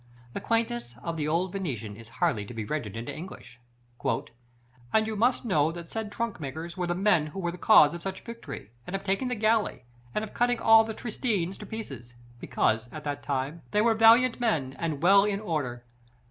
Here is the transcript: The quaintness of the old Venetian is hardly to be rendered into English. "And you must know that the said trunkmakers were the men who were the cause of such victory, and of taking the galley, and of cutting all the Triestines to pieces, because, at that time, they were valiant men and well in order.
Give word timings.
The 0.33 0.41
quaintness 0.41 0.95
of 1.03 1.15
the 1.15 1.27
old 1.27 1.51
Venetian 1.51 1.95
is 1.95 2.09
hardly 2.09 2.43
to 2.45 2.55
be 2.55 2.65
rendered 2.65 2.97
into 2.97 3.15
English. 3.15 3.59
"And 4.91 5.05
you 5.05 5.15
must 5.15 5.45
know 5.45 5.71
that 5.71 5.85
the 5.85 5.91
said 5.91 6.11
trunkmakers 6.11 6.75
were 6.75 6.87
the 6.87 6.95
men 6.95 7.27
who 7.27 7.39
were 7.39 7.51
the 7.51 7.59
cause 7.59 7.93
of 7.93 8.01
such 8.01 8.21
victory, 8.23 8.71
and 8.87 8.95
of 8.95 9.03
taking 9.03 9.27
the 9.27 9.35
galley, 9.35 9.83
and 10.15 10.23
of 10.23 10.33
cutting 10.33 10.59
all 10.59 10.83
the 10.83 10.95
Triestines 10.95 11.55
to 11.59 11.67
pieces, 11.67 12.15
because, 12.39 12.89
at 12.91 13.03
that 13.03 13.21
time, 13.21 13.61
they 13.69 13.81
were 13.81 13.93
valiant 13.93 14.39
men 14.39 14.75
and 14.79 15.03
well 15.03 15.23
in 15.23 15.39
order. 15.39 15.85